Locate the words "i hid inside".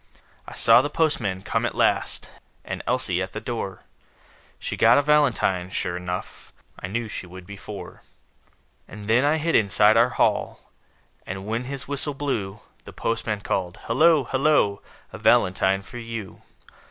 9.25-9.97